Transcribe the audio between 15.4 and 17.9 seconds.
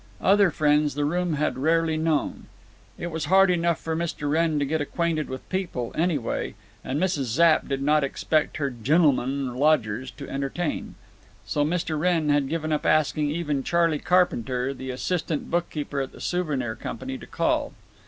bookkeeper at the Souvenir Company, to call.